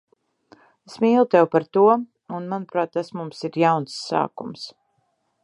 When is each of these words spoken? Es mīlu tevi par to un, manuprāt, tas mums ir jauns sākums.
Es 0.91 0.95
mīlu 1.03 1.25
tevi 1.35 1.49
par 1.55 1.67
to 1.77 1.83
un, 1.97 2.07
manuprāt, 2.55 2.93
tas 2.97 3.15
mums 3.21 3.47
ir 3.51 3.61
jauns 3.67 4.01
sākums. 4.09 4.67